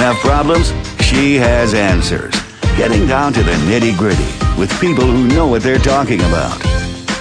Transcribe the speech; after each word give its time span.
have 0.00 0.16
problems, 0.16 0.72
she 1.04 1.36
has 1.36 1.74
answers. 1.74 2.34
Getting 2.78 3.06
down 3.06 3.34
to 3.34 3.42
the 3.42 3.52
nitty 3.68 3.98
gritty 3.98 4.24
with 4.58 4.72
people 4.80 5.04
who 5.04 5.28
know 5.28 5.46
what 5.46 5.62
they're 5.62 5.78
talking 5.78 6.20
about. 6.20 6.58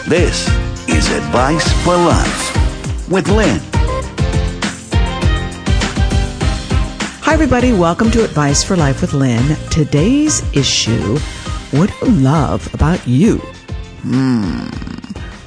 This 0.08 0.48
is 0.88 1.12
Advice 1.12 1.70
for 1.84 1.98
Life 1.98 3.10
with 3.10 3.28
Lynn. 3.28 3.60
Hi, 7.22 7.34
everybody. 7.34 7.74
Welcome 7.74 8.12
to 8.12 8.24
Advice 8.24 8.64
for 8.64 8.78
Life 8.78 9.02
with 9.02 9.12
Lynn. 9.12 9.58
Today's 9.70 10.42
issue 10.56 11.20
What 11.72 11.94
do 12.00 12.06
you 12.06 12.12
love 12.22 12.74
about 12.74 13.06
you? 13.06 13.40
Hmm. 14.04 14.68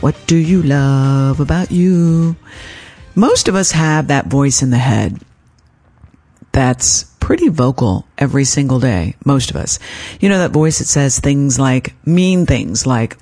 What 0.02 0.16
do 0.27 0.37
you 0.37 0.62
love 0.62 1.41
about 1.41 1.70
you? 1.70 2.37
Most 3.14 3.48
of 3.48 3.55
us 3.55 3.73
have 3.73 4.09
that 4.09 4.27
voice 4.27 4.62
in 4.62 4.69
the 4.69 4.77
head 4.77 5.19
that's 6.52 7.12
pretty 7.22 7.48
vocal 7.48 8.04
every 8.18 8.44
single 8.44 8.80
day. 8.80 9.14
Most 9.24 9.50
of 9.50 9.56
us. 9.56 9.78
You 10.18 10.28
know, 10.28 10.38
that 10.38 10.50
voice 10.50 10.80
that 10.80 10.86
says 10.86 11.20
things 11.20 11.56
like 11.56 11.95
mean 12.04 12.46
things 12.46 12.84
like, 12.84 13.16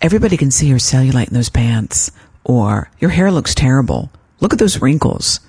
everybody 0.00 0.38
can 0.38 0.50
see 0.50 0.66
your 0.66 0.78
cellulite 0.78 1.28
in 1.28 1.34
those 1.34 1.50
pants 1.50 2.10
or 2.42 2.90
your 2.98 3.10
hair 3.10 3.30
looks 3.30 3.54
terrible. 3.54 4.10
Look 4.40 4.54
at 4.54 4.58
those 4.58 4.80
wrinkles. 4.80 5.40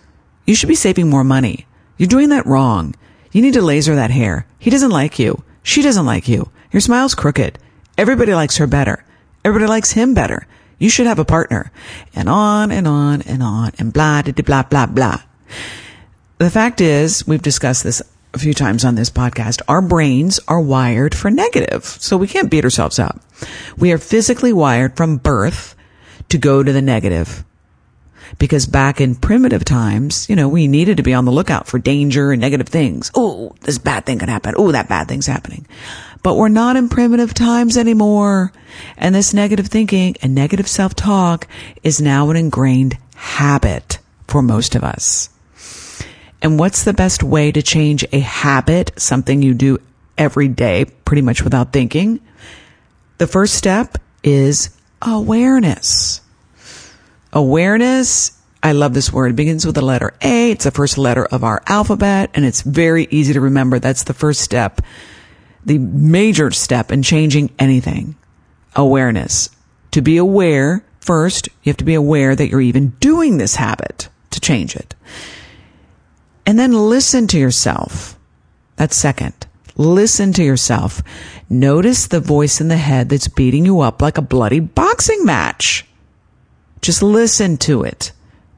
You 0.46 0.56
should 0.56 0.68
be 0.68 0.76
saving 0.76 1.10
more 1.10 1.24
money. 1.24 1.66
You're 1.98 2.08
doing 2.08 2.30
that 2.30 2.46
wrong. 2.46 2.96
You 3.32 3.42
need 3.42 3.54
to 3.54 3.62
laser 3.62 3.96
that 3.96 4.12
hair. 4.12 4.46
He 4.60 4.70
doesn't 4.70 4.92
like 4.92 5.18
you. 5.18 5.42
She 5.64 5.82
doesn't 5.82 6.06
like 6.06 6.28
you. 6.28 6.52
Your 6.74 6.82
smile's 6.82 7.16
crooked. 7.16 7.60
Everybody 7.98 8.34
likes 8.34 8.58
her 8.58 8.68
better. 8.68 9.06
Everybody 9.46 9.70
likes 9.70 9.94
him 9.94 10.14
better. 10.14 10.48
You 10.80 10.90
should 10.90 11.08
have 11.08 11.20
a 11.20 11.24
partner. 11.24 11.72
And 12.14 12.28
on 12.28 12.72
and 12.72 12.90
on 12.90 13.22
and 13.22 13.42
on 13.42 13.72
and 13.80 13.94
blah, 13.94 14.22
blah, 14.22 14.64
blah, 14.64 14.86
blah. 14.86 15.22
The 16.38 16.50
fact 16.50 16.82
is, 16.82 17.26
we've 17.28 17.42
discussed 17.42 17.84
this 17.84 18.02
a 18.34 18.40
few 18.40 18.54
times 18.54 18.84
on 18.84 18.96
this 18.96 19.10
podcast. 19.10 19.62
Our 19.68 19.82
brains 19.82 20.40
are 20.48 20.60
wired 20.60 21.16
for 21.16 21.30
negative. 21.30 21.86
So 21.86 22.18
we 22.18 22.28
can't 22.28 22.50
beat 22.50 22.64
ourselves 22.64 23.00
up. 23.00 23.22
We 23.78 23.92
are 23.92 23.98
physically 23.98 24.52
wired 24.52 24.98
from 24.98 25.18
birth 25.18 25.76
to 26.30 26.38
go 26.38 26.64
to 26.64 26.72
the 26.72 26.82
negative. 26.82 27.46
Because 28.40 28.66
back 28.66 29.00
in 29.00 29.16
primitive 29.16 29.64
times, 29.64 30.28
you 30.28 30.36
know, 30.36 30.50
we 30.50 30.68
needed 30.68 30.98
to 30.98 31.04
be 31.04 31.14
on 31.14 31.26
the 31.26 31.32
lookout 31.32 31.68
for 31.68 31.78
danger 31.78 32.32
and 32.32 32.42
negative 32.42 32.68
things. 32.68 33.12
Oh, 33.14 33.56
this 33.62 33.78
bad 33.78 34.06
thing 34.06 34.18
could 34.18 34.30
happen. 34.30 34.56
Oh, 34.58 34.72
that 34.72 34.90
bad 34.90 35.08
thing's 35.08 35.28
happening. 35.28 35.68
But 36.24 36.36
we're 36.36 36.50
not 36.50 36.76
in 36.76 36.90
primitive 36.90 37.36
times 37.36 37.78
anymore. 37.78 38.52
And 38.98 39.14
this 39.14 39.36
negative 39.36 39.68
thinking 39.68 40.16
and 40.24 40.34
negative 40.34 40.68
self-talk 40.68 41.48
is 41.84 42.02
now 42.02 42.32
an 42.32 42.38
ingrained 42.38 42.98
habit 43.16 44.00
for 44.28 44.42
most 44.42 44.74
of 44.74 44.84
us. 44.84 45.30
And 46.44 46.60
what's 46.60 46.84
the 46.84 46.94
best 46.94 47.24
way 47.24 47.54
to 47.54 47.62
change 47.62 48.06
a 48.12 48.20
habit, 48.20 48.92
something 48.98 49.42
you 49.42 49.54
do 49.54 49.80
every 50.18 50.50
day, 50.50 50.86
pretty 51.06 51.22
much 51.22 51.42
without 51.42 51.72
thinking? 51.72 52.20
The 53.18 53.28
first 53.28 53.56
step 53.56 53.98
is 54.24 54.78
awareness. 55.02 56.20
Awareness, 57.32 58.38
I 58.62 58.74
love 58.74 58.94
this 58.94 59.12
word. 59.12 59.32
It 59.32 59.36
begins 59.38 59.66
with 59.66 59.76
the 59.76 59.86
letter 59.86 60.14
A. 60.22 60.52
It's 60.52 60.66
the 60.66 60.72
first 60.72 60.98
letter 60.98 61.26
of 61.26 61.46
our 61.46 61.64
alphabet, 61.66 62.30
and 62.34 62.44
it's 62.44 62.62
very 62.62 63.08
easy 63.10 63.34
to 63.34 63.42
remember. 63.42 63.80
That's 63.80 64.04
the 64.04 64.14
first 64.14 64.42
step, 64.42 64.82
the 65.66 65.78
major 65.78 66.52
step 66.52 66.92
in 66.92 67.04
changing 67.04 67.52
anything. 67.58 68.16
Awareness. 68.76 69.50
To 69.92 70.02
be 70.02 70.18
aware, 70.18 70.84
first, 71.00 71.48
you 71.64 71.70
have 71.70 71.78
to 71.78 71.86
be 71.86 71.94
aware 71.94 72.36
that 72.36 72.50
you're 72.50 72.60
even 72.60 72.90
doing 73.00 73.38
this 73.38 73.56
habit 73.56 74.10
to 74.32 74.42
change 74.42 74.76
it. 74.76 74.94
And 76.46 76.60
then 76.60 76.74
listen 76.74 77.28
to 77.28 77.40
yourself. 77.40 78.18
That's 78.76 78.96
second. 78.96 79.34
Listen 79.76 80.34
to 80.34 80.44
yourself. 80.44 81.02
Notice 81.50 82.08
the 82.08 82.20
voice 82.20 82.62
in 82.62 82.68
the 82.68 82.78
head 82.78 83.10
that's 83.10 83.28
beating 83.28 83.66
you 83.66 83.80
up 83.80 84.02
like 84.02 84.18
a 84.18 84.22
bloody 84.22 84.60
boxing 84.60 85.26
match. 85.26 85.86
Just 86.82 87.02
listen 87.02 87.58
to 87.58 87.84
it. 87.84 88.12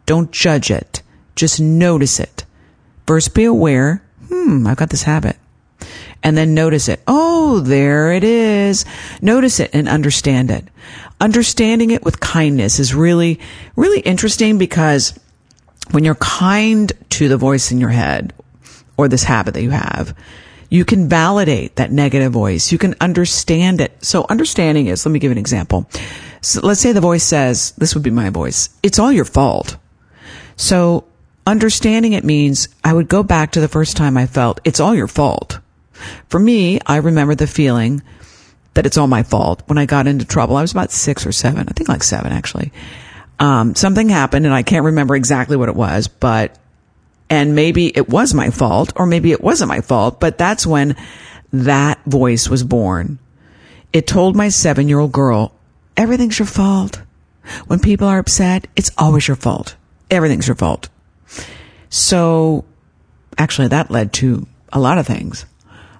Don't 0.05 0.31
judge 0.31 0.71
it. 0.71 1.01
Just 1.35 1.59
notice 1.59 2.19
it. 2.19 2.45
First 3.05 3.35
be 3.35 3.45
aware, 3.45 4.03
hmm, 4.29 4.65
I've 4.65 4.77
got 4.77 4.89
this 4.89 5.03
habit. 5.03 5.37
And 6.23 6.35
then 6.35 6.55
notice 6.55 6.87
it. 6.89 7.01
Oh, 7.07 7.59
there 7.59 8.11
it 8.11 8.23
is. 8.23 8.83
Notice 9.21 9.59
it 9.59 9.69
and 9.73 9.87
understand 9.87 10.49
it. 10.49 10.65
Understanding 11.21 11.91
it 11.91 12.03
with 12.03 12.19
kindness 12.19 12.79
is 12.79 12.95
really, 12.95 13.39
really 13.75 13.99
interesting 13.99 14.57
because 14.57 15.17
when 15.91 16.03
you're 16.03 16.15
kind 16.15 16.91
to 17.11 17.27
the 17.27 17.37
voice 17.37 17.71
in 17.71 17.79
your 17.79 17.89
head 17.89 18.33
or 18.97 19.07
this 19.07 19.23
habit 19.23 19.53
that 19.53 19.63
you 19.63 19.71
have, 19.71 20.15
you 20.69 20.83
can 20.85 21.07
validate 21.07 21.75
that 21.75 21.91
negative 21.91 22.31
voice. 22.31 22.71
You 22.71 22.77
can 22.77 22.95
understand 22.99 23.81
it. 23.81 24.03
So 24.03 24.25
understanding 24.29 24.87
is, 24.87 25.05
let 25.05 25.11
me 25.11 25.19
give 25.19 25.31
an 25.31 25.37
example. 25.37 25.87
So 26.41 26.61
let's 26.61 26.81
say 26.81 26.91
the 26.91 27.01
voice 27.01 27.23
says, 27.23 27.71
this 27.77 27.93
would 27.93 28.03
be 28.03 28.09
my 28.11 28.29
voice. 28.29 28.69
It's 28.83 28.99
all 28.99 29.11
your 29.11 29.25
fault. 29.25 29.77
So 30.55 31.05
understanding 31.45 32.13
it 32.13 32.23
means 32.23 32.67
I 32.83 32.93
would 32.93 33.07
go 33.07 33.23
back 33.23 33.51
to 33.51 33.61
the 33.61 33.67
first 33.67 33.95
time 33.95 34.17
I 34.17 34.25
felt 34.25 34.61
it's 34.63 34.79
all 34.79 34.95
your 34.95 35.07
fault. 35.07 35.59
For 36.29 36.39
me, 36.39 36.79
I 36.85 36.97
remember 36.97 37.35
the 37.35 37.47
feeling 37.47 38.01
that 38.73 38.85
it's 38.85 38.97
all 38.97 39.07
my 39.07 39.23
fault 39.23 39.63
when 39.67 39.77
I 39.77 39.85
got 39.85 40.07
into 40.07 40.25
trouble. 40.25 40.57
I 40.57 40.61
was 40.61 40.71
about 40.71 40.91
six 40.91 41.25
or 41.25 41.31
seven. 41.31 41.67
I 41.69 41.71
think 41.71 41.87
like 41.87 42.03
seven 42.03 42.31
actually 42.31 42.71
um, 43.39 43.75
something 43.75 44.09
happened 44.09 44.45
and 44.45 44.53
I 44.53 44.63
can't 44.63 44.85
remember 44.85 45.15
exactly 45.15 45.57
what 45.57 45.69
it 45.69 45.75
was, 45.75 46.07
but, 46.07 46.57
and 47.29 47.55
maybe 47.55 47.95
it 47.95 48.07
was 48.09 48.33
my 48.33 48.49
fault 48.49 48.93
or 48.95 49.05
maybe 49.05 49.31
it 49.31 49.41
wasn't 49.41 49.69
my 49.69 49.81
fault, 49.81 50.19
but 50.19 50.37
that's 50.37 50.65
when 50.65 50.95
that 51.51 52.03
voice 52.05 52.49
was 52.49 52.63
born. 52.63 53.19
It 53.93 54.07
told 54.07 54.35
my 54.35 54.49
seven 54.49 54.89
year 54.89 54.99
old 54.99 55.11
girl, 55.11 55.53
everything's 55.97 56.39
your 56.39 56.45
fault. 56.45 57.01
When 57.67 57.79
people 57.79 58.07
are 58.07 58.19
upset, 58.19 58.67
it's 58.75 58.91
always 58.97 59.27
your 59.27 59.37
fault. 59.37 59.75
Everything's 60.09 60.47
your 60.47 60.55
fault. 60.55 60.89
So 61.89 62.65
actually 63.37 63.69
that 63.69 63.91
led 63.91 64.13
to 64.13 64.47
a 64.73 64.79
lot 64.79 64.97
of 64.97 65.07
things. 65.07 65.45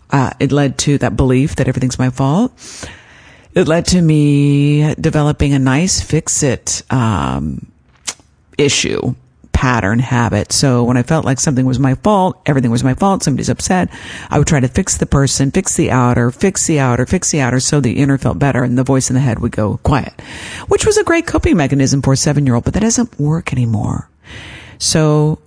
Uh, 0.09 0.31
it 0.39 0.51
led 0.51 0.77
to 0.77 0.97
that 0.99 1.17
belief 1.17 1.55
that 1.55 1.67
everything's 1.67 1.99
my 1.99 2.09
fault 2.09 2.53
it 3.55 3.67
led 3.67 3.85
to 3.87 4.01
me 4.01 4.93
developing 4.95 5.53
a 5.53 5.59
nice 5.59 6.01
fix 6.01 6.43
it 6.43 6.83
um, 6.89 7.71
issue 8.57 9.15
pattern 9.53 9.99
habit. 9.99 10.51
So 10.51 10.83
when 10.83 10.97
I 10.97 11.03
felt 11.03 11.23
like 11.23 11.39
something 11.39 11.65
was 11.65 11.79
my 11.79 11.95
fault, 11.95 12.39
everything 12.45 12.71
was 12.71 12.83
my 12.83 12.93
fault, 12.93 13.23
somebody's 13.23 13.49
upset, 13.49 13.89
I 14.29 14.37
would 14.37 14.47
try 14.47 14.59
to 14.59 14.67
fix 14.67 14.97
the 14.97 15.05
person, 15.05 15.49
fix 15.51 15.77
the 15.77 15.91
outer, 15.91 16.29
fix 16.29 16.67
the 16.67 16.79
outer, 16.79 17.05
fix 17.05 17.31
the 17.31 17.39
outer 17.39 17.61
so 17.61 17.79
the 17.79 17.93
inner 17.93 18.17
felt 18.17 18.37
better 18.37 18.63
and 18.63 18.77
the 18.77 18.83
voice 18.83 19.09
in 19.09 19.13
the 19.13 19.21
head 19.21 19.39
would 19.39 19.53
go 19.53 19.77
quiet, 19.77 20.13
which 20.67 20.85
was 20.85 20.97
a 20.97 21.05
great 21.05 21.25
coping 21.25 21.55
mechanism 21.55 22.01
for 22.01 22.13
a 22.13 22.17
seven 22.17 22.45
year 22.45 22.55
old, 22.55 22.65
but 22.65 22.73
that 22.73 22.81
doesn't 22.81 23.17
work 23.17 23.53
anymore. 23.53 24.09
So 24.77 25.39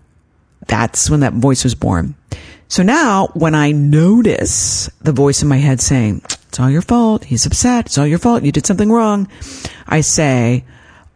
that's 0.67 1.11
when 1.11 1.21
that 1.21 1.35
voice 1.35 1.63
was 1.63 1.75
born. 1.75 2.15
So 2.69 2.83
now 2.83 3.29
when 3.35 3.55
I 3.55 3.73
notice 3.73 4.89
the 5.03 5.13
voice 5.13 5.43
in 5.43 5.49
my 5.49 5.59
head 5.59 5.83
saying, 5.83 6.23
it's 6.49 6.59
all 6.59 6.71
your 6.71 6.83
fault. 6.83 7.25
He's 7.25 7.47
upset. 7.47 7.87
It's 7.87 7.99
all 7.99 8.07
your 8.07 8.19
fault. 8.19 8.43
You 8.43 8.53
did 8.53 8.67
something 8.67 8.91
wrong. 8.91 9.29
I 9.87 10.01
say, 10.01 10.65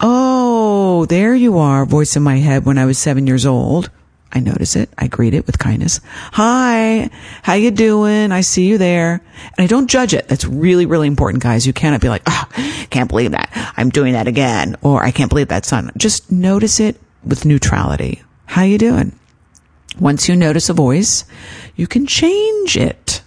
Oh, 0.05 1.07
there 1.07 1.35
you 1.35 1.59
are. 1.59 1.87
Voice 1.87 2.17
in 2.17 2.23
my 2.23 2.39
head 2.39 2.65
when 2.65 2.77
I 2.77 2.87
was 2.87 2.99
seven 2.99 3.27
years 3.27 3.47
old. 3.47 3.89
I 4.33 4.41
notice 4.41 4.77
it. 4.77 4.91
I 4.99 5.07
greet 5.09 5.35
it 5.35 5.47
with 5.47 5.59
kindness. 5.59 6.01
Hi, 6.33 7.11
how 7.43 7.53
you 7.55 7.71
doing? 7.71 8.33
I 8.33 8.41
see 8.41 8.67
you 8.67 8.79
there. 8.79 9.23
And 9.57 9.65
I 9.65 9.67
don't 9.67 9.89
judge 9.89 10.15
it. 10.15 10.27
That's 10.27 10.45
really, 10.45 10.87
really 10.87 11.07
important, 11.07 11.43
guys. 11.43 11.67
You 11.67 11.73
cannot 11.73 12.01
be 12.01 12.09
like, 12.09 12.23
oh, 12.27 12.49
can't 12.91 13.11
believe 13.11 13.33
that. 13.33 13.51
I'm 13.77 13.91
doing 13.91 14.15
that 14.15 14.29
again. 14.29 14.77
Or 14.83 15.05
I 15.05 15.11
can't 15.13 15.29
believe 15.29 15.49
that 15.49 15.67
son. 15.67 15.93
Just 15.97 16.33
notice 16.33 16.81
it 16.81 16.99
with 17.25 17.45
neutrality. 17.45 18.23
How 18.47 18.63
you 18.63 18.79
doing? 18.79 19.19
Once 20.01 20.29
you 20.29 20.35
notice 20.35 20.69
a 20.69 20.75
voice, 20.75 21.25
you 21.77 21.87
can 21.87 22.07
change 22.07 22.77
it. 22.77 23.22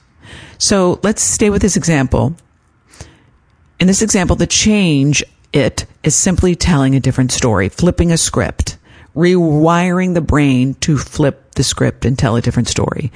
So 0.57 0.99
let's 1.03 1.21
stay 1.21 1.49
with 1.49 1.61
this 1.61 1.77
example. 1.77 2.35
In 3.79 3.87
this 3.87 4.01
example, 4.01 4.35
the 4.35 4.47
change 4.47 5.23
it 5.51 5.85
is 6.03 6.15
simply 6.15 6.55
telling 6.55 6.95
a 6.95 6.99
different 6.99 7.31
story, 7.31 7.69
flipping 7.69 8.11
a 8.11 8.17
script, 8.17 8.77
rewiring 9.15 10.13
the 10.13 10.21
brain 10.21 10.73
to 10.75 10.97
flip 10.97 11.55
the 11.55 11.63
script 11.63 12.05
and 12.05 12.17
tell 12.17 12.35
a 12.35 12.41
different 12.41 12.67
story. 12.67 13.11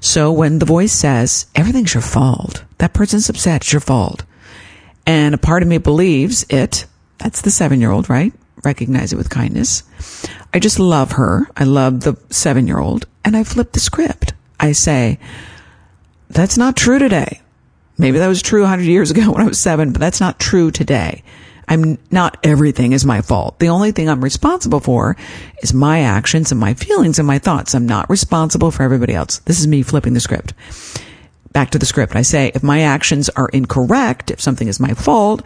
So 0.00 0.32
when 0.32 0.58
the 0.58 0.66
voice 0.66 0.92
says, 0.92 1.46
everything's 1.54 1.94
your 1.94 2.02
fault, 2.02 2.64
that 2.78 2.92
person's 2.92 3.28
upset, 3.28 3.62
it's 3.62 3.72
your 3.72 3.80
fault. 3.80 4.24
And 5.06 5.34
a 5.34 5.38
part 5.38 5.62
of 5.62 5.68
me 5.68 5.78
believes 5.78 6.46
it, 6.48 6.86
that's 7.18 7.40
the 7.42 7.50
seven 7.50 7.80
year 7.80 7.90
old, 7.90 8.08
right? 8.08 8.32
Recognize 8.62 9.12
it 9.12 9.16
with 9.16 9.30
kindness. 9.30 9.82
I 10.54 10.58
just 10.58 10.78
love 10.78 11.12
her. 11.12 11.48
I 11.56 11.64
love 11.64 12.00
the 12.00 12.16
seven 12.30 12.66
year 12.66 12.78
old 12.78 13.06
and 13.24 13.36
I 13.36 13.44
flip 13.44 13.72
the 13.72 13.80
script. 13.80 14.32
I 14.58 14.72
say, 14.72 15.18
that's 16.30 16.56
not 16.56 16.76
true 16.76 16.98
today. 16.98 17.40
Maybe 17.98 18.18
that 18.18 18.28
was 18.28 18.40
true 18.40 18.62
100 18.62 18.84
years 18.84 19.10
ago 19.10 19.30
when 19.32 19.42
I 19.42 19.48
was 19.48 19.58
seven, 19.58 19.92
but 19.92 20.00
that's 20.00 20.20
not 20.20 20.38
true 20.38 20.70
today. 20.70 21.22
I'm 21.68 21.98
not 22.10 22.36
everything 22.42 22.92
is 22.92 23.04
my 23.04 23.22
fault. 23.22 23.60
The 23.60 23.68
only 23.68 23.92
thing 23.92 24.08
I'm 24.08 24.24
responsible 24.24 24.80
for 24.80 25.16
is 25.62 25.72
my 25.72 26.00
actions 26.00 26.50
and 26.50 26.60
my 26.60 26.74
feelings 26.74 27.18
and 27.20 27.28
my 27.28 27.38
thoughts. 27.38 27.74
I'm 27.74 27.86
not 27.86 28.10
responsible 28.10 28.72
for 28.72 28.82
everybody 28.82 29.14
else. 29.14 29.38
This 29.40 29.60
is 29.60 29.68
me 29.68 29.82
flipping 29.82 30.14
the 30.14 30.20
script. 30.20 30.52
Back 31.52 31.70
to 31.70 31.78
the 31.78 31.86
script. 31.86 32.16
I 32.16 32.22
say, 32.22 32.50
if 32.54 32.64
my 32.64 32.80
actions 32.80 33.28
are 33.30 33.48
incorrect, 33.50 34.32
if 34.32 34.40
something 34.40 34.66
is 34.66 34.80
my 34.80 34.94
fault, 34.94 35.42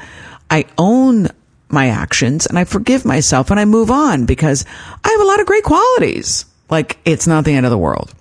I 0.51 0.65
own 0.79 1.29
my 1.69 1.89
actions 1.89 2.47
and 2.47 2.59
I 2.59 2.65
forgive 2.65 3.05
myself 3.05 3.51
and 3.51 3.61
I 3.61 3.67
move 3.67 3.91
on 3.91 4.25
because 4.25 4.65
I 5.03 5.11
have 5.11 5.21
a 5.21 5.25
lot 5.25 5.41
of 5.41 5.47
great 5.47 5.65
qualities. 5.65 6.47
Like 6.71 6.99
it's 7.05 7.27
not 7.27 7.45
the 7.45 7.53
end 7.53 7.67
of 7.67 7.71
the 7.71 7.79
world. 7.79 8.15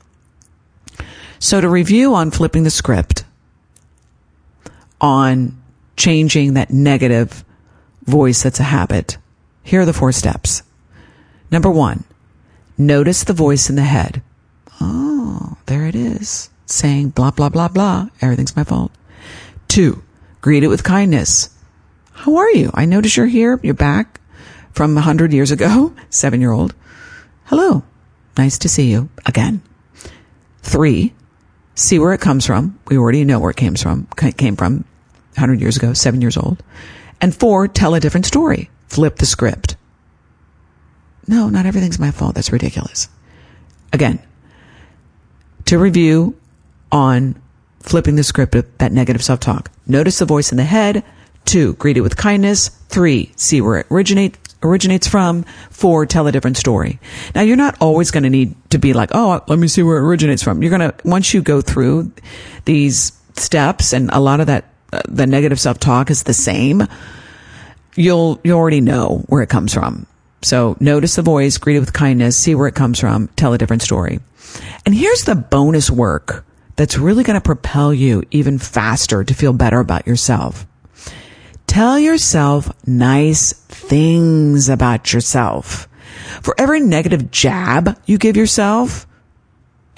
So 1.43 1.59
to 1.59 1.67
review 1.67 2.15
on 2.15 2.31
flipping 2.31 2.63
the 2.63 2.69
script 2.69 3.25
on 5.01 5.61
changing 5.97 6.53
that 6.53 6.71
negative 6.71 7.43
voice 8.05 8.43
that's 8.43 8.61
a 8.61 8.63
habit, 8.63 9.17
here 9.61 9.81
are 9.81 9.85
the 9.85 9.91
four 9.91 10.13
steps. 10.13 10.63
Number 11.51 11.69
one, 11.69 12.05
notice 12.77 13.25
the 13.25 13.33
voice 13.33 13.69
in 13.69 13.75
the 13.75 13.81
head. 13.81 14.21
Oh, 14.79 15.57
there 15.65 15.85
it 15.85 15.95
is 15.95 16.49
saying 16.65 17.09
blah, 17.09 17.31
blah, 17.31 17.49
blah, 17.49 17.67
blah. 17.67 18.07
Everything's 18.21 18.55
my 18.55 18.63
fault. 18.63 18.93
Two, 19.67 20.01
greet 20.39 20.63
it 20.63 20.69
with 20.69 20.85
kindness. 20.85 21.49
How 22.13 22.37
are 22.37 22.51
you? 22.51 22.71
I 22.73 22.85
notice 22.85 23.17
you're 23.17 23.25
here. 23.25 23.59
You're 23.61 23.73
back 23.73 24.21
from 24.71 24.97
a 24.97 25.01
hundred 25.01 25.33
years 25.33 25.51
ago. 25.51 25.93
Seven 26.09 26.39
year 26.39 26.53
old. 26.53 26.73
Hello. 27.47 27.83
Nice 28.37 28.57
to 28.59 28.69
see 28.69 28.89
you 28.89 29.09
again. 29.25 29.61
Three, 30.61 31.13
see 31.75 31.99
where 31.99 32.13
it 32.13 32.21
comes 32.21 32.45
from. 32.45 32.79
We 32.87 32.97
already 32.97 33.23
know 33.23 33.39
where 33.39 33.51
it 33.51 33.57
came 33.57 33.75
from, 33.75 34.07
came 34.37 34.55
from 34.55 34.85
100 35.35 35.61
years 35.61 35.77
ago, 35.77 35.93
seven 35.93 36.21
years 36.21 36.37
old. 36.37 36.63
And 37.21 37.35
four, 37.35 37.67
tell 37.67 37.95
a 37.95 37.99
different 37.99 38.25
story. 38.25 38.69
Flip 38.87 39.15
the 39.17 39.25
script. 39.25 39.75
No, 41.27 41.49
not 41.49 41.65
everything's 41.65 41.99
my 41.99 42.11
fault. 42.11 42.35
That's 42.35 42.51
ridiculous. 42.51 43.07
Again, 43.93 44.19
to 45.65 45.79
review 45.79 46.37
on 46.91 47.41
flipping 47.79 48.15
the 48.15 48.23
script 48.23 48.55
of 48.55 48.77
that 48.77 48.91
negative 48.91 49.23
self 49.23 49.39
talk. 49.39 49.71
Notice 49.87 50.19
the 50.19 50.25
voice 50.25 50.51
in 50.51 50.57
the 50.57 50.63
head. 50.63 51.03
Two, 51.45 51.73
greet 51.73 51.97
it 51.97 52.01
with 52.01 52.17
kindness. 52.17 52.69
Three, 52.89 53.31
see 53.35 53.61
where 53.61 53.79
it 53.79 53.87
originates 53.91 54.37
originates 54.63 55.07
from. 55.07 55.45
for 55.69 56.05
tell 56.05 56.27
a 56.27 56.31
different 56.31 56.57
story. 56.57 56.99
Now 57.35 57.41
you're 57.41 57.57
not 57.57 57.77
always 57.81 58.11
going 58.11 58.23
to 58.23 58.29
need 58.29 58.55
to 58.69 58.77
be 58.77 58.93
like, 58.93 59.09
oh, 59.13 59.41
let 59.47 59.59
me 59.59 59.67
see 59.67 59.83
where 59.83 59.97
it 59.97 60.01
originates 60.01 60.43
from. 60.43 60.61
You're 60.61 60.77
going 60.77 60.91
to, 60.91 60.95
once 61.03 61.33
you 61.33 61.41
go 61.41 61.61
through 61.61 62.11
these 62.65 63.11
steps 63.35 63.93
and 63.93 64.09
a 64.11 64.19
lot 64.19 64.39
of 64.39 64.47
that, 64.47 64.65
uh, 64.91 65.01
the 65.07 65.27
negative 65.27 65.59
self 65.59 65.79
talk 65.79 66.09
is 66.09 66.23
the 66.23 66.33
same, 66.33 66.87
you'll, 67.95 68.39
you 68.43 68.53
already 68.53 68.81
know 68.81 69.23
where 69.27 69.41
it 69.41 69.49
comes 69.49 69.73
from. 69.73 70.05
So 70.41 70.75
notice 70.79 71.15
the 71.15 71.21
voice, 71.21 71.57
greet 71.57 71.77
it 71.77 71.79
with 71.79 71.93
kindness, 71.93 72.37
see 72.37 72.55
where 72.55 72.67
it 72.67 72.75
comes 72.75 72.99
from, 72.99 73.29
tell 73.29 73.53
a 73.53 73.57
different 73.57 73.81
story. 73.81 74.19
And 74.85 74.93
here's 74.93 75.23
the 75.23 75.35
bonus 75.35 75.89
work 75.89 76.45
that's 76.75 76.97
really 76.97 77.23
going 77.23 77.39
to 77.39 77.41
propel 77.41 77.93
you 77.93 78.23
even 78.31 78.57
faster 78.57 79.23
to 79.23 79.33
feel 79.33 79.53
better 79.53 79.79
about 79.79 80.07
yourself. 80.07 80.65
Tell 81.73 81.97
yourself 81.97 82.71
nice 82.85 83.51
things 83.51 84.69
about 84.69 85.11
yourself. 85.11 85.87
For 86.43 86.53
every 86.55 86.79
negative 86.79 87.31
jab 87.31 87.97
you 88.05 88.19
give 88.19 88.37
yourself, 88.37 89.07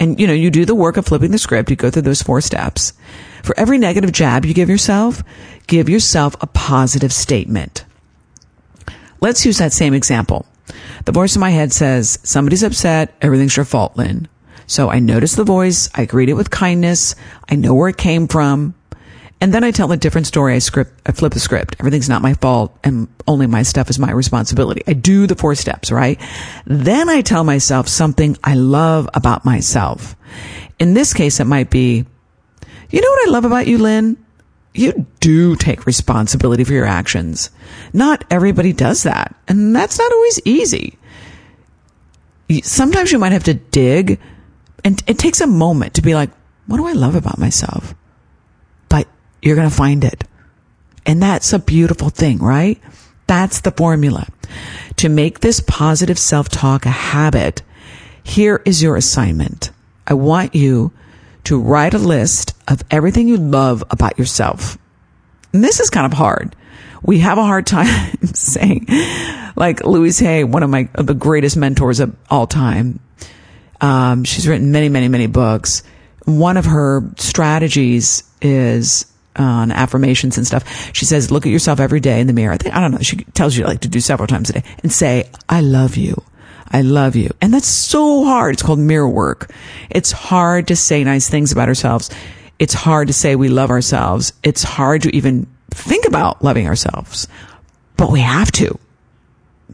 and 0.00 0.18
you 0.18 0.26
know, 0.26 0.32
you 0.32 0.50
do 0.50 0.64
the 0.64 0.74
work 0.74 0.96
of 0.96 1.04
flipping 1.04 1.32
the 1.32 1.38
script, 1.38 1.68
you 1.68 1.76
go 1.76 1.90
through 1.90 2.00
those 2.00 2.22
four 2.22 2.40
steps. 2.40 2.94
For 3.42 3.54
every 3.60 3.76
negative 3.76 4.10
jab 4.10 4.46
you 4.46 4.54
give 4.54 4.70
yourself, 4.70 5.22
give 5.66 5.90
yourself 5.90 6.34
a 6.40 6.46
positive 6.46 7.12
statement. 7.12 7.84
Let's 9.20 9.44
use 9.44 9.58
that 9.58 9.74
same 9.74 9.92
example. 9.92 10.46
The 11.04 11.12
voice 11.12 11.36
in 11.36 11.40
my 11.40 11.50
head 11.50 11.74
says, 11.74 12.18
somebody's 12.22 12.62
upset, 12.62 13.14
everything's 13.20 13.54
your 13.54 13.66
fault, 13.66 13.98
Lynn. 13.98 14.28
So 14.66 14.88
I 14.88 14.98
notice 14.98 15.34
the 15.34 15.44
voice, 15.44 15.90
I 15.94 16.06
greet 16.06 16.30
it 16.30 16.38
with 16.38 16.48
kindness, 16.48 17.14
I 17.50 17.54
know 17.54 17.74
where 17.74 17.90
it 17.90 17.98
came 17.98 18.28
from, 18.28 18.74
and 19.40 19.52
then 19.52 19.64
I 19.64 19.70
tell 19.70 19.92
a 19.92 19.96
different 19.96 20.26
story. 20.26 20.54
I 20.54 20.58
script, 20.60 20.92
I 21.04 21.12
flip 21.12 21.34
the 21.34 21.40
script. 21.40 21.76
Everything's 21.78 22.08
not 22.08 22.22
my 22.22 22.34
fault 22.34 22.76
and 22.82 23.08
only 23.28 23.46
my 23.46 23.62
stuff 23.62 23.90
is 23.90 23.98
my 23.98 24.10
responsibility. 24.10 24.82
I 24.86 24.94
do 24.94 25.26
the 25.26 25.34
four 25.34 25.54
steps, 25.54 25.92
right? 25.92 26.18
Then 26.66 27.08
I 27.08 27.20
tell 27.20 27.44
myself 27.44 27.86
something 27.88 28.38
I 28.42 28.54
love 28.54 29.08
about 29.12 29.44
myself. 29.44 30.16
In 30.78 30.94
this 30.94 31.12
case, 31.12 31.38
it 31.38 31.44
might 31.44 31.68
be, 31.68 32.06
you 32.90 33.00
know 33.00 33.10
what 33.10 33.28
I 33.28 33.30
love 33.30 33.44
about 33.44 33.66
you, 33.66 33.78
Lynn? 33.78 34.16
You 34.72 35.06
do 35.20 35.56
take 35.56 35.86
responsibility 35.86 36.64
for 36.64 36.72
your 36.72 36.86
actions. 36.86 37.50
Not 37.92 38.24
everybody 38.30 38.72
does 38.72 39.02
that. 39.02 39.34
And 39.48 39.76
that's 39.76 39.98
not 39.98 40.12
always 40.12 40.40
easy. 40.46 40.98
Sometimes 42.62 43.12
you 43.12 43.18
might 43.18 43.32
have 43.32 43.44
to 43.44 43.54
dig 43.54 44.18
and 44.82 45.02
it 45.06 45.18
takes 45.18 45.40
a 45.40 45.46
moment 45.46 45.94
to 45.94 46.02
be 46.02 46.14
like, 46.14 46.30
what 46.66 46.78
do 46.78 46.86
I 46.86 46.92
love 46.92 47.14
about 47.14 47.38
myself? 47.38 47.94
You're 49.46 49.56
going 49.56 49.70
to 49.70 49.74
find 49.74 50.04
it. 50.04 50.24
And 51.06 51.22
that's 51.22 51.52
a 51.52 51.58
beautiful 51.58 52.10
thing, 52.10 52.38
right? 52.38 52.80
That's 53.26 53.60
the 53.60 53.70
formula. 53.70 54.26
To 54.96 55.08
make 55.08 55.40
this 55.40 55.60
positive 55.60 56.18
self-talk 56.18 56.84
a 56.84 56.90
habit, 56.90 57.62
here 58.22 58.60
is 58.64 58.82
your 58.82 58.96
assignment. 58.96 59.70
I 60.06 60.14
want 60.14 60.54
you 60.54 60.92
to 61.44 61.60
write 61.60 61.94
a 61.94 61.98
list 61.98 62.54
of 62.66 62.82
everything 62.90 63.28
you 63.28 63.36
love 63.36 63.84
about 63.90 64.18
yourself. 64.18 64.78
And 65.52 65.62
this 65.62 65.78
is 65.78 65.90
kind 65.90 66.06
of 66.06 66.12
hard. 66.12 66.56
We 67.02 67.20
have 67.20 67.38
a 67.38 67.44
hard 67.44 67.66
time 67.66 68.16
saying, 68.34 68.86
like 69.54 69.84
Louise 69.84 70.18
Hay, 70.18 70.42
one 70.42 70.64
of 70.64 70.70
my, 70.70 70.88
of 70.94 71.06
the 71.06 71.14
greatest 71.14 71.56
mentors 71.56 72.00
of 72.00 72.16
all 72.28 72.48
time. 72.48 72.98
Um, 73.80 74.24
she's 74.24 74.48
written 74.48 74.72
many, 74.72 74.88
many, 74.88 75.06
many 75.06 75.28
books. 75.28 75.84
One 76.24 76.56
of 76.56 76.64
her 76.64 77.08
strategies 77.16 78.24
is 78.42 79.06
on 79.36 79.72
affirmations 79.72 80.36
and 80.36 80.46
stuff. 80.46 80.64
She 80.94 81.04
says, 81.04 81.30
look 81.30 81.46
at 81.46 81.52
yourself 81.52 81.80
every 81.80 82.00
day 82.00 82.20
in 82.20 82.26
the 82.26 82.32
mirror. 82.32 82.52
I, 82.52 82.56
think, 82.56 82.74
I 82.74 82.80
don't 82.80 82.92
know. 82.92 82.98
She 82.98 83.16
tells 83.16 83.56
you 83.56 83.64
like 83.64 83.80
to 83.80 83.88
do 83.88 84.00
several 84.00 84.26
times 84.26 84.50
a 84.50 84.54
day 84.54 84.62
and 84.82 84.92
say, 84.92 85.30
I 85.48 85.60
love 85.60 85.96
you. 85.96 86.22
I 86.68 86.82
love 86.82 87.14
you. 87.14 87.30
And 87.40 87.54
that's 87.54 87.68
so 87.68 88.24
hard. 88.24 88.54
It's 88.54 88.62
called 88.62 88.78
mirror 88.78 89.08
work. 89.08 89.50
It's 89.90 90.10
hard 90.10 90.68
to 90.68 90.76
say 90.76 91.04
nice 91.04 91.28
things 91.28 91.52
about 91.52 91.68
ourselves. 91.68 92.10
It's 92.58 92.74
hard 92.74 93.08
to 93.08 93.14
say 93.14 93.36
we 93.36 93.48
love 93.48 93.70
ourselves. 93.70 94.32
It's 94.42 94.62
hard 94.62 95.02
to 95.02 95.14
even 95.14 95.46
think 95.70 96.06
about 96.06 96.42
loving 96.42 96.66
ourselves, 96.66 97.28
but 97.96 98.10
we 98.10 98.20
have 98.20 98.50
to. 98.52 98.78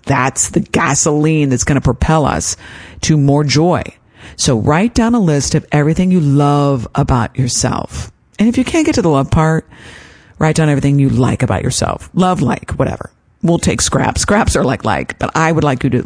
That's 0.05 0.51
the 0.51 0.61
gasoline 0.61 1.49
that's 1.49 1.65
going 1.65 1.77
to 1.77 1.85
propel 1.85 2.27
us 2.27 2.57
to 3.03 3.17
more 3.17 3.45
joy. 3.45 3.83
So 4.37 4.59
write 4.59 4.95
down 4.95 5.15
a 5.15 5.21
list 5.21 5.55
of 5.55 5.67
everything 5.71 6.11
you 6.11 6.21
love 6.21 6.89
about 6.95 7.39
yourself. 7.39 8.11
And 8.39 8.49
if 8.49 8.59
you 8.59 8.65
can't 8.65 8.87
get 8.87 8.97
to 8.97 9.03
the 9.03 9.09
love 9.09 9.31
part, 9.31 9.69
write 10.39 10.57
down 10.57 10.69
everything 10.69 10.99
you 10.99 11.09
like 11.09 11.43
about 11.43 11.63
yourself. 11.63 12.11
Love, 12.15 12.43
like, 12.43 12.73
whatever. 12.73 13.11
We'll 13.43 13.59
take 13.59 13.81
scraps. 13.81 14.21
Scraps 14.23 14.57
are 14.57 14.65
like 14.65 14.85
like, 14.85 15.19
but 15.19 15.37
I 15.37 15.51
would 15.51 15.65
like 15.65 15.85
you 15.85 15.91
to 15.91 16.05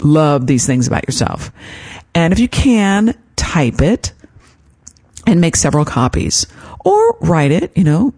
love 0.00 0.46
these 0.46 0.66
things 0.66 0.86
about 0.86 1.06
yourself. 1.06 1.52
And 2.14 2.32
if 2.32 2.38
you 2.38 2.48
can, 2.48 3.14
type 3.36 3.80
it 3.80 4.12
and 5.26 5.40
make 5.40 5.56
several 5.56 5.84
copies 5.84 6.46
or 6.84 7.16
write 7.20 7.50
it, 7.50 7.76
you 7.76 7.84
know, 7.84 8.14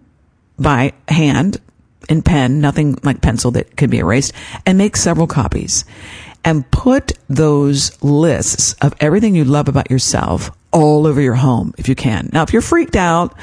by 0.59 0.93
hand 1.07 1.59
in 2.09 2.21
pen, 2.21 2.61
nothing 2.61 2.97
like 3.03 3.21
pencil 3.21 3.51
that 3.51 3.75
could 3.77 3.89
be 3.89 3.99
erased 3.99 4.33
and 4.65 4.77
make 4.77 4.95
several 4.95 5.27
copies 5.27 5.85
and 6.43 6.69
put 6.71 7.13
those 7.29 8.01
lists 8.01 8.73
of 8.81 8.93
everything 8.99 9.35
you 9.35 9.43
love 9.43 9.67
about 9.67 9.91
yourself 9.91 10.51
all 10.71 11.07
over 11.07 11.21
your 11.21 11.35
home 11.35 11.73
if 11.77 11.87
you 11.89 11.95
can. 11.95 12.29
Now, 12.33 12.43
if 12.43 12.53
you're 12.53 12.61
freaked 12.61 12.95
out, 12.95 13.35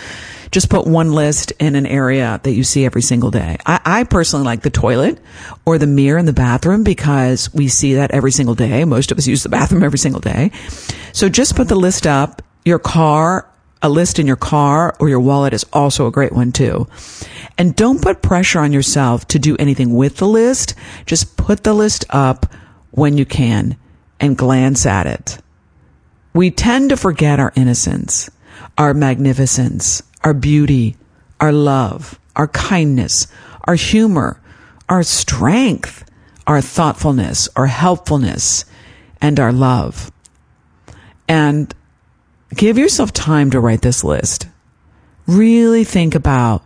just 0.50 0.70
put 0.70 0.86
one 0.86 1.12
list 1.12 1.52
in 1.58 1.74
an 1.74 1.86
area 1.86 2.40
that 2.44 2.52
you 2.52 2.62
see 2.62 2.84
every 2.84 3.02
single 3.02 3.30
day. 3.30 3.56
I, 3.66 3.80
I, 3.84 4.04
personally 4.04 4.44
like 4.44 4.62
the 4.62 4.70
toilet 4.70 5.18
or 5.64 5.78
the 5.78 5.86
mirror 5.88 6.16
in 6.16 6.26
the 6.26 6.32
bathroom 6.32 6.84
because 6.84 7.52
we 7.52 7.66
see 7.66 7.94
that 7.94 8.12
every 8.12 8.30
single 8.30 8.54
day. 8.54 8.84
Most 8.84 9.10
of 9.10 9.18
us 9.18 9.26
use 9.26 9.42
the 9.42 9.48
bathroom 9.48 9.82
every 9.82 9.98
single 9.98 10.20
day. 10.20 10.52
So 11.12 11.28
just 11.28 11.56
put 11.56 11.68
the 11.68 11.74
list 11.74 12.06
up. 12.06 12.40
Your 12.64 12.78
car, 12.78 13.48
a 13.82 13.88
list 13.88 14.18
in 14.18 14.26
your 14.28 14.36
car 14.36 14.94
or 15.00 15.08
your 15.08 15.20
wallet 15.20 15.52
is 15.52 15.66
also 15.72 16.06
a 16.06 16.12
great 16.12 16.32
one 16.32 16.52
too. 16.52 16.86
And 17.58 17.74
don't 17.74 18.00
put 18.00 18.22
pressure 18.22 18.60
on 18.60 18.72
yourself 18.72 19.26
to 19.28 19.38
do 19.38 19.56
anything 19.58 19.94
with 19.94 20.18
the 20.18 20.28
list. 20.28 20.74
Just 21.04 21.36
put 21.36 21.64
the 21.64 21.74
list 21.74 22.04
up 22.10 22.46
when 22.92 23.18
you 23.18 23.24
can 23.24 23.76
and 24.20 24.38
glance 24.38 24.86
at 24.86 25.06
it. 25.06 25.38
We 26.34 26.50
tend 26.50 26.90
to 26.90 26.96
forget 26.96 27.38
our 27.38 27.52
innocence, 27.54 28.28
our 28.76 28.92
magnificence, 28.92 30.02
our 30.24 30.34
beauty, 30.34 30.96
our 31.40 31.52
love, 31.52 32.18
our 32.34 32.48
kindness, 32.48 33.28
our 33.66 33.76
humor, 33.76 34.40
our 34.88 35.04
strength, 35.04 36.04
our 36.46 36.60
thoughtfulness, 36.60 37.48
our 37.54 37.68
helpfulness, 37.68 38.64
and 39.20 39.38
our 39.38 39.52
love. 39.52 40.10
And 41.28 41.72
give 42.54 42.78
yourself 42.78 43.12
time 43.12 43.50
to 43.52 43.60
write 43.60 43.82
this 43.82 44.02
list. 44.02 44.48
Really 45.26 45.84
think 45.84 46.16
about 46.16 46.64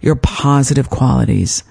your 0.00 0.14
positive 0.14 0.88
qualities 0.88 1.64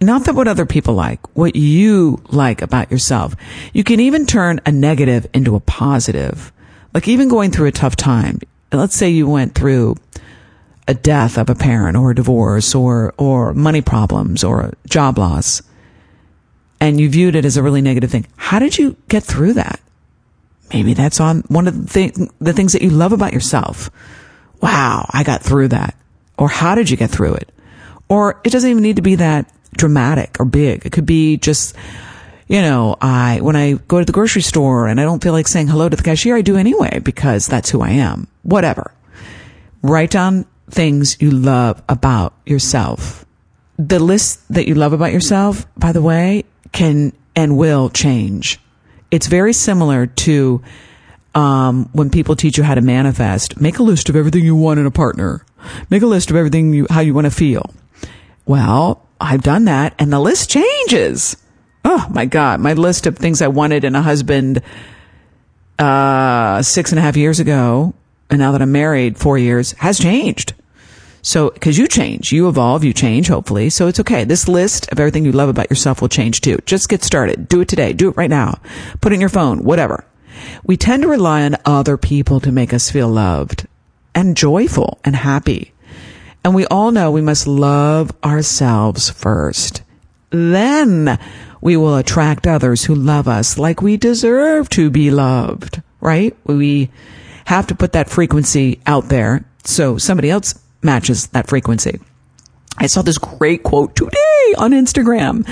Not 0.00 0.24
that 0.24 0.34
what 0.34 0.48
other 0.48 0.66
people 0.66 0.94
like, 0.94 1.36
what 1.36 1.56
you 1.56 2.22
like 2.28 2.62
about 2.62 2.90
yourself. 2.90 3.34
You 3.72 3.84
can 3.84 4.00
even 4.00 4.26
turn 4.26 4.60
a 4.64 4.72
negative 4.72 5.26
into 5.34 5.56
a 5.56 5.60
positive. 5.60 6.52
Like 6.94 7.06
even 7.06 7.28
going 7.28 7.50
through 7.50 7.68
a 7.68 7.72
tough 7.72 7.96
time. 7.96 8.40
Let's 8.72 8.96
say 8.96 9.10
you 9.10 9.28
went 9.28 9.54
through 9.54 9.96
a 10.88 10.94
death 10.94 11.36
of 11.36 11.50
a 11.50 11.54
parent 11.54 11.96
or 11.96 12.12
a 12.12 12.14
divorce 12.14 12.74
or, 12.74 13.14
or 13.18 13.52
money 13.52 13.82
problems 13.82 14.42
or 14.42 14.60
a 14.60 14.72
job 14.88 15.18
loss 15.18 15.62
and 16.80 16.98
you 16.98 17.08
viewed 17.08 17.36
it 17.36 17.44
as 17.44 17.56
a 17.56 17.62
really 17.62 17.82
negative 17.82 18.10
thing. 18.10 18.26
How 18.36 18.58
did 18.58 18.78
you 18.78 18.96
get 19.08 19.22
through 19.22 19.52
that? 19.54 19.80
Maybe 20.72 20.94
that's 20.94 21.20
on 21.20 21.42
one 21.48 21.68
of 21.68 21.92
the, 21.92 21.92
th- 21.92 22.30
the 22.40 22.52
things 22.52 22.72
that 22.72 22.82
you 22.82 22.90
love 22.90 23.12
about 23.12 23.32
yourself. 23.32 23.90
Wow, 24.62 25.08
I 25.10 25.22
got 25.22 25.42
through 25.42 25.68
that. 25.68 25.94
Or 26.38 26.48
how 26.48 26.74
did 26.74 26.88
you 26.88 26.96
get 26.96 27.10
through 27.10 27.34
it? 27.34 27.52
Or 28.08 28.40
it 28.44 28.50
doesn't 28.50 28.70
even 28.70 28.82
need 28.82 28.96
to 28.96 29.02
be 29.02 29.16
that 29.16 29.52
dramatic 29.72 30.36
or 30.38 30.44
big. 30.44 30.84
It 30.86 30.92
could 30.92 31.06
be 31.06 31.36
just, 31.36 31.76
you 32.48 32.60
know, 32.60 32.96
I, 33.00 33.40
when 33.40 33.56
I 33.56 33.74
go 33.74 33.98
to 33.98 34.04
the 34.04 34.12
grocery 34.12 34.42
store 34.42 34.86
and 34.86 35.00
I 35.00 35.04
don't 35.04 35.22
feel 35.22 35.32
like 35.32 35.48
saying 35.48 35.68
hello 35.68 35.88
to 35.88 35.96
the 35.96 36.02
cashier, 36.02 36.36
I 36.36 36.42
do 36.42 36.56
anyway 36.56 37.00
because 37.00 37.46
that's 37.46 37.70
who 37.70 37.80
I 37.80 37.90
am. 37.90 38.28
Whatever. 38.42 38.92
Write 39.82 40.10
down 40.10 40.46
things 40.70 41.20
you 41.20 41.30
love 41.30 41.82
about 41.88 42.34
yourself. 42.46 43.24
The 43.78 43.98
list 43.98 44.46
that 44.52 44.68
you 44.68 44.74
love 44.74 44.92
about 44.92 45.12
yourself, 45.12 45.66
by 45.76 45.92
the 45.92 46.02
way, 46.02 46.44
can 46.72 47.12
and 47.34 47.56
will 47.56 47.88
change. 47.88 48.60
It's 49.10 49.26
very 49.26 49.52
similar 49.52 50.06
to 50.06 50.62
um, 51.34 51.88
when 51.92 52.10
people 52.10 52.36
teach 52.36 52.58
you 52.58 52.64
how 52.64 52.74
to 52.74 52.80
manifest. 52.80 53.60
Make 53.60 53.78
a 53.78 53.82
list 53.82 54.08
of 54.08 54.16
everything 54.16 54.44
you 54.44 54.56
want 54.56 54.80
in 54.80 54.86
a 54.86 54.90
partner. 54.90 55.44
Make 55.88 56.02
a 56.02 56.06
list 56.06 56.30
of 56.30 56.36
everything 56.36 56.72
you 56.72 56.86
how 56.90 57.00
you 57.00 57.14
want 57.14 57.26
to 57.26 57.30
feel. 57.30 57.72
Well, 58.46 59.06
I've 59.20 59.42
done 59.42 59.66
that, 59.66 59.94
and 59.98 60.12
the 60.12 60.20
list 60.20 60.50
changes. 60.50 61.36
Oh 61.84 62.06
my 62.10 62.26
god, 62.26 62.60
my 62.60 62.72
list 62.72 63.06
of 63.06 63.16
things 63.16 63.42
I 63.42 63.48
wanted 63.48 63.84
in 63.84 63.94
a 63.94 64.02
husband 64.02 64.62
uh, 65.78 66.62
six 66.62 66.92
and 66.92 66.98
a 66.98 67.02
half 67.02 67.16
years 67.16 67.40
ago, 67.40 67.94
and 68.28 68.38
now 68.38 68.52
that 68.52 68.62
I'm 68.62 68.72
married 68.72 69.18
four 69.18 69.38
years, 69.38 69.72
has 69.72 69.98
changed. 69.98 70.54
So, 71.22 71.50
cause 71.50 71.76
you 71.76 71.86
change, 71.86 72.32
you 72.32 72.48
evolve, 72.48 72.82
you 72.82 72.94
change, 72.94 73.28
hopefully. 73.28 73.68
So 73.68 73.88
it's 73.88 74.00
okay. 74.00 74.24
This 74.24 74.48
list 74.48 74.90
of 74.90 74.98
everything 74.98 75.24
you 75.24 75.32
love 75.32 75.50
about 75.50 75.68
yourself 75.68 76.00
will 76.00 76.08
change 76.08 76.40
too. 76.40 76.58
Just 76.64 76.88
get 76.88 77.02
started. 77.02 77.46
Do 77.46 77.60
it 77.60 77.68
today. 77.68 77.92
Do 77.92 78.08
it 78.08 78.16
right 78.16 78.30
now. 78.30 78.58
Put 79.02 79.12
it 79.12 79.16
in 79.16 79.20
your 79.20 79.28
phone, 79.28 79.62
whatever. 79.62 80.04
We 80.64 80.78
tend 80.78 81.02
to 81.02 81.08
rely 81.08 81.42
on 81.42 81.56
other 81.66 81.98
people 81.98 82.40
to 82.40 82.52
make 82.52 82.72
us 82.72 82.90
feel 82.90 83.08
loved 83.08 83.66
and 84.14 84.36
joyful 84.36 84.98
and 85.04 85.14
happy. 85.14 85.72
And 86.44 86.54
we 86.54 86.66
all 86.66 86.90
know 86.90 87.10
we 87.10 87.20
must 87.20 87.46
love 87.46 88.12
ourselves 88.24 89.10
first. 89.10 89.82
Then 90.30 91.18
we 91.60 91.76
will 91.76 91.96
attract 91.96 92.46
others 92.46 92.84
who 92.84 92.94
love 92.94 93.28
us 93.28 93.58
like 93.58 93.82
we 93.82 93.96
deserve 93.96 94.68
to 94.70 94.90
be 94.90 95.10
loved, 95.10 95.82
right? 96.00 96.36
We 96.44 96.90
have 97.44 97.66
to 97.66 97.74
put 97.74 97.92
that 97.92 98.08
frequency 98.08 98.80
out 98.86 99.08
there 99.08 99.44
so 99.64 99.98
somebody 99.98 100.30
else 100.30 100.54
matches 100.82 101.26
that 101.28 101.48
frequency. 101.48 102.00
I 102.78 102.86
saw 102.86 103.02
this 103.02 103.18
great 103.18 103.62
quote 103.62 103.94
today 103.94 104.54
on 104.56 104.72
Instagram. 104.72 105.46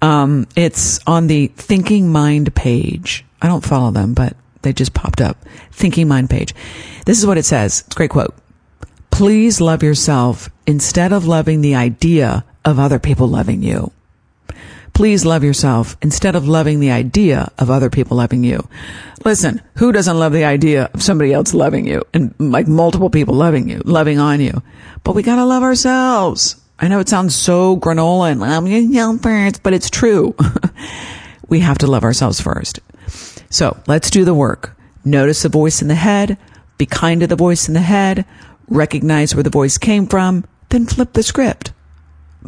Um, 0.00 0.46
it's 0.54 1.00
on 1.06 1.26
the 1.26 1.48
Thinking 1.48 2.12
Mind 2.12 2.54
page. 2.54 3.24
I 3.42 3.48
don't 3.48 3.64
follow 3.66 3.90
them, 3.90 4.14
but 4.14 4.36
they 4.62 4.72
just 4.72 4.94
popped 4.94 5.20
up. 5.20 5.38
Thinking 5.72 6.06
Mind 6.06 6.30
page. 6.30 6.54
This 7.04 7.18
is 7.18 7.26
what 7.26 7.38
it 7.38 7.44
says. 7.44 7.82
It's 7.86 7.96
a 7.96 7.98
great 7.98 8.10
quote. 8.10 8.34
Please 9.18 9.60
love 9.60 9.82
yourself 9.82 10.48
instead 10.64 11.12
of 11.12 11.26
loving 11.26 11.60
the 11.60 11.74
idea 11.74 12.44
of 12.64 12.78
other 12.78 13.00
people 13.00 13.26
loving 13.26 13.64
you. 13.64 13.90
Please 14.94 15.24
love 15.24 15.42
yourself 15.42 15.96
instead 16.00 16.36
of 16.36 16.46
loving 16.46 16.78
the 16.78 16.92
idea 16.92 17.50
of 17.58 17.68
other 17.68 17.90
people 17.90 18.16
loving 18.16 18.44
you. 18.44 18.68
Listen, 19.24 19.60
who 19.74 19.90
doesn't 19.90 20.20
love 20.20 20.32
the 20.32 20.44
idea 20.44 20.88
of 20.94 21.02
somebody 21.02 21.32
else 21.32 21.52
loving 21.52 21.84
you 21.84 22.04
and 22.14 22.32
like 22.38 22.68
multiple 22.68 23.10
people 23.10 23.34
loving 23.34 23.68
you, 23.68 23.82
loving 23.84 24.20
on 24.20 24.40
you? 24.40 24.62
But 25.02 25.16
we 25.16 25.24
gotta 25.24 25.44
love 25.44 25.64
ourselves. 25.64 26.54
I 26.78 26.86
know 26.86 27.00
it 27.00 27.08
sounds 27.08 27.34
so 27.34 27.76
granola 27.76 28.30
and 28.30 28.44
I'm 28.44 28.68
young 28.68 29.18
parents, 29.18 29.58
but 29.60 29.72
it's 29.72 29.90
true. 29.90 30.36
we 31.48 31.58
have 31.58 31.78
to 31.78 31.88
love 31.88 32.04
ourselves 32.04 32.40
first. 32.40 32.78
So 33.50 33.76
let's 33.88 34.10
do 34.10 34.24
the 34.24 34.32
work. 34.32 34.78
Notice 35.04 35.42
the 35.42 35.48
voice 35.48 35.82
in 35.82 35.88
the 35.88 35.96
head, 35.96 36.38
be 36.76 36.86
kind 36.86 37.20
to 37.22 37.26
the 37.26 37.34
voice 37.34 37.66
in 37.66 37.74
the 37.74 37.80
head, 37.80 38.24
recognize 38.68 39.34
where 39.34 39.42
the 39.42 39.50
voice 39.50 39.78
came 39.78 40.06
from, 40.06 40.44
then 40.68 40.86
flip 40.86 41.12
the 41.12 41.22
script. 41.22 41.72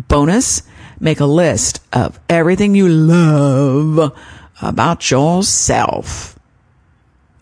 Bonus, 0.08 0.62
make 0.98 1.20
a 1.20 1.26
list 1.26 1.82
of 1.92 2.20
everything 2.28 2.74
you 2.74 2.88
love 2.88 4.16
about 4.62 5.10
yourself. 5.10 6.38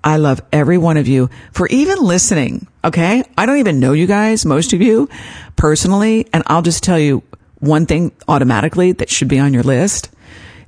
I 0.02 0.16
love 0.16 0.40
every 0.52 0.78
one 0.78 0.96
of 0.96 1.08
you 1.08 1.28
for 1.52 1.66
even 1.68 1.98
listening. 1.98 2.68
Okay. 2.84 3.24
I 3.36 3.46
don't 3.46 3.58
even 3.58 3.80
know 3.80 3.92
you 3.92 4.06
guys, 4.06 4.46
most 4.46 4.72
of 4.72 4.80
you 4.80 5.08
personally. 5.56 6.26
And 6.32 6.42
I'll 6.46 6.62
just 6.62 6.82
tell 6.82 6.98
you 6.98 7.22
one 7.58 7.86
thing 7.86 8.12
automatically 8.28 8.92
that 8.92 9.10
should 9.10 9.28
be 9.28 9.38
on 9.38 9.52
your 9.52 9.64
list. 9.64 10.10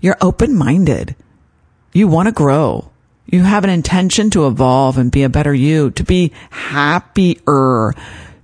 You're 0.00 0.16
open 0.20 0.56
minded. 0.56 1.14
You 1.92 2.08
want 2.08 2.26
to 2.26 2.32
grow. 2.32 2.90
You 3.30 3.44
have 3.44 3.62
an 3.62 3.70
intention 3.70 4.30
to 4.30 4.48
evolve 4.48 4.98
and 4.98 5.12
be 5.12 5.22
a 5.22 5.28
better 5.28 5.54
you, 5.54 5.92
to 5.92 6.02
be 6.02 6.32
happier, 6.50 7.94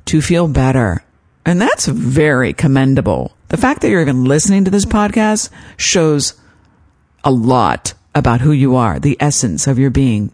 to 0.04 0.22
feel 0.22 0.46
better. 0.46 1.02
And 1.44 1.60
that's 1.60 1.86
very 1.86 2.52
commendable. 2.52 3.36
The 3.48 3.56
fact 3.56 3.80
that 3.82 3.90
you're 3.90 4.00
even 4.00 4.24
listening 4.24 4.64
to 4.64 4.70
this 4.70 4.84
podcast 4.84 5.50
shows 5.76 6.34
a 7.24 7.32
lot 7.32 7.94
about 8.14 8.40
who 8.40 8.52
you 8.52 8.76
are, 8.76 9.00
the 9.00 9.16
essence 9.18 9.66
of 9.66 9.78
your 9.78 9.90
being. 9.90 10.30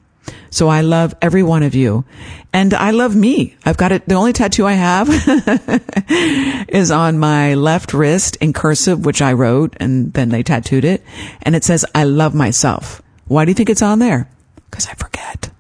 So 0.51 0.69
I 0.69 0.83
love 0.83 1.15
every 1.23 1.43
one 1.43 1.63
of 1.63 1.75
you. 1.75 2.05
And 2.53 2.75
I 2.75 2.91
love 2.91 3.17
me. 3.17 3.57
I've 3.65 3.79
got 3.79 3.93
it. 3.93 4.07
The 4.07 4.17
only 4.17 4.35
tattoo 4.35 4.67
I 4.67 4.75
have 4.75 5.09
is 6.69 6.91
on 6.91 7.19
my 7.19 7.55
left 7.55 7.95
wrist 7.95 8.37
in 8.37 8.53
cursive, 8.53 9.07
which 9.07 9.23
I 9.23 9.33
wrote 9.33 9.75
and 9.81 10.13
then 10.13 10.29
they 10.29 10.43
tattooed 10.43 10.85
it. 10.85 11.03
And 11.41 11.57
it 11.57 11.65
says, 11.65 11.87
I 11.95 12.05
love 12.05 12.35
myself. 12.35 13.01
Why 13.27 13.47
do 13.47 13.51
you 13.51 13.55
think 13.55 13.71
it's 13.71 13.81
on 13.81 13.99
there? 13.99 14.29
Because 14.73 14.89
I 14.89 14.95
forget. 14.95 15.51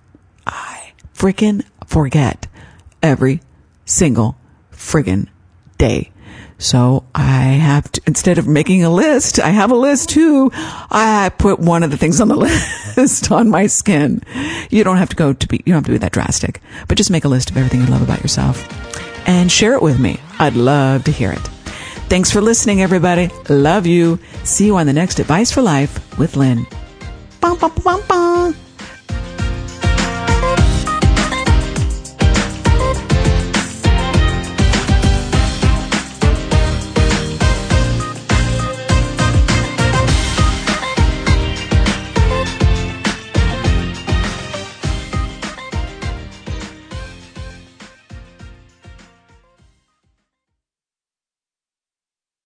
I 0.47 0.95
freaking 1.15 1.65
forget 1.87 2.49
every 3.03 3.43
single 3.85 4.39
friggin' 4.73 5.29
day. 5.77 6.11
So 6.57 7.05
I 7.15 7.43
have 7.43 7.93
to, 7.93 8.01
instead 8.07 8.39
of 8.39 8.49
making 8.49 8.85
a 8.85 8.91
list, 8.91 9.39
I 9.39 9.51
have 9.51 9.71
a 9.71 9.77
list 9.77 10.09
too. 10.09 10.51
I 10.55 11.31
put 11.37 11.61
one 11.61 11.83
of 11.83 11.91
the 11.91 11.99
things 11.99 12.23
on 12.23 12.29
the 12.29 12.37
list 12.97 13.31
on 13.31 13.51
my 13.51 13.67
skin. 13.67 14.23
You 14.71 14.83
don't 14.83 14.97
have 14.97 15.11
to 15.11 15.17
go 15.17 15.35
to 15.35 15.49
be, 15.49 15.59
you 15.59 15.73
don't 15.73 15.75
have 15.75 15.85
to 15.85 15.91
be 15.91 15.99
that 15.99 16.13
drastic, 16.13 16.63
but 16.89 16.97
just 16.97 17.11
make 17.11 17.27
a 17.27 17.29
list 17.29 17.51
of 17.51 17.59
everything 17.59 17.81
you 17.81 17.89
love 17.89 18.03
about 18.03 18.23
yourself 18.23 18.67
and 19.29 19.53
share 19.53 19.75
it 19.75 19.83
with 19.83 20.01
me. 20.01 20.21
I'd 20.39 20.55
love 20.55 21.05
to 21.05 21.13
hear 21.13 21.33
it. 21.33 21.41
Thanks 22.09 22.31
for 22.31 22.41
listening, 22.41 22.81
everybody. 22.81 23.29
Love 23.51 23.87
you. 23.87 24.19
See 24.45 24.67
you 24.67 24.77
on 24.77 24.87
the 24.87 24.93
next 24.95 25.19
Advice 25.19 25.53
for 25.53 25.61
Life 25.61 26.19
with 26.19 26.37
Lynn. 26.37 26.67